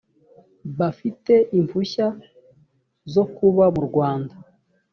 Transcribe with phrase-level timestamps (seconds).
[0.79, 2.07] bafite impushya
[3.13, 4.35] zo kuba mu rwanda.